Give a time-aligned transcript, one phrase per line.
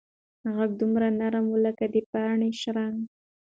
[0.55, 2.97] غږ دومره نرم و لکه د پاڼو شرنګ.